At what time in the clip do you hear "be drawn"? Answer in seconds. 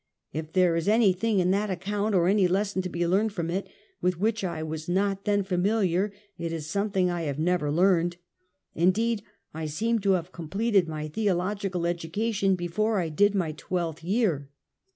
2.89-3.29